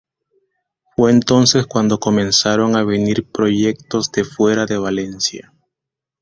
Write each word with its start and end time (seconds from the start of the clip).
Fue 0.95 1.11
entonces 1.11 1.67
cuando 1.67 1.99
comenzaron 1.99 2.75
a 2.75 2.83
venir 2.83 3.29
proyectos 3.31 4.11
de 4.11 4.23
fuera 4.23 4.65
de 4.65 4.79
Valencia. 4.79 5.53